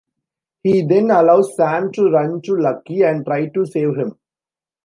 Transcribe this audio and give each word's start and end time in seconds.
He 0.63 0.81
then 0.83 1.11
allows 1.11 1.55
Sam 1.55 1.91
to 1.91 2.09
run 2.09 2.41
to 2.41 2.55
Lucky 2.57 3.03
and 3.03 3.23
try 3.23 3.45
to 3.49 3.65
save 3.67 3.95
him. 3.97 4.17